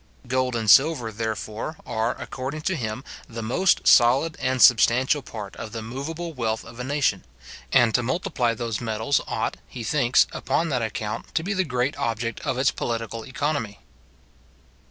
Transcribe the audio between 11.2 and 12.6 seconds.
to be the great object of